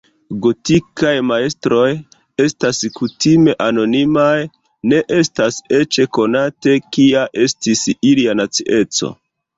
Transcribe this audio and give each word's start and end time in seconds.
Gotikaj 0.43 1.09
majstroj 1.31 1.83
estas 2.45 2.79
kutime 2.95 3.55
anonimaj, 3.67 4.33
ne 4.93 5.03
estas 5.21 5.63
eĉ 5.81 6.01
konate, 6.19 6.75
kia 6.97 7.25
estis 7.47 7.85
ilia 8.15 8.39
nacieco. 8.43 9.13